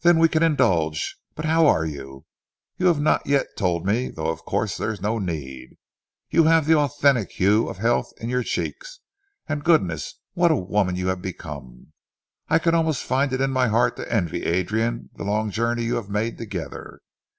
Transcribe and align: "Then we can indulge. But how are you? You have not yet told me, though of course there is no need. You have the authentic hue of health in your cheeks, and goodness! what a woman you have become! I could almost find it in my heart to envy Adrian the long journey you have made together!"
"Then 0.00 0.18
we 0.18 0.28
can 0.30 0.42
indulge. 0.42 1.18
But 1.34 1.44
how 1.44 1.66
are 1.66 1.84
you? 1.84 2.24
You 2.78 2.86
have 2.86 2.98
not 2.98 3.26
yet 3.26 3.58
told 3.58 3.84
me, 3.84 4.08
though 4.08 4.28
of 4.30 4.46
course 4.46 4.78
there 4.78 4.90
is 4.90 5.02
no 5.02 5.18
need. 5.18 5.76
You 6.30 6.44
have 6.44 6.64
the 6.64 6.76
authentic 6.78 7.32
hue 7.32 7.68
of 7.68 7.76
health 7.76 8.10
in 8.16 8.30
your 8.30 8.42
cheeks, 8.42 9.00
and 9.46 9.62
goodness! 9.62 10.18
what 10.32 10.50
a 10.50 10.56
woman 10.56 10.96
you 10.96 11.08
have 11.08 11.20
become! 11.20 11.92
I 12.48 12.58
could 12.58 12.72
almost 12.72 13.04
find 13.04 13.34
it 13.34 13.42
in 13.42 13.50
my 13.50 13.68
heart 13.68 13.96
to 13.96 14.10
envy 14.10 14.44
Adrian 14.44 15.10
the 15.12 15.24
long 15.24 15.50
journey 15.50 15.82
you 15.84 15.96
have 15.96 16.08
made 16.08 16.38
together!" 16.38 17.00